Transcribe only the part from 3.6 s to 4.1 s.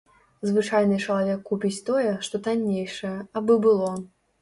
было.